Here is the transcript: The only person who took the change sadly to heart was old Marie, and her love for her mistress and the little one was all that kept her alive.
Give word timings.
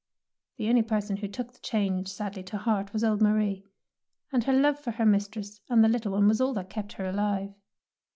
The 0.57 0.67
only 0.67 0.81
person 0.81 1.17
who 1.17 1.27
took 1.27 1.53
the 1.53 1.59
change 1.59 2.07
sadly 2.07 2.41
to 2.45 2.57
heart 2.57 2.91
was 2.91 3.03
old 3.03 3.21
Marie, 3.21 3.67
and 4.31 4.43
her 4.45 4.51
love 4.53 4.79
for 4.79 4.89
her 4.89 5.05
mistress 5.05 5.61
and 5.69 5.83
the 5.83 5.87
little 5.89 6.13
one 6.13 6.27
was 6.27 6.41
all 6.41 6.55
that 6.55 6.71
kept 6.71 6.93
her 6.93 7.05
alive. 7.05 7.53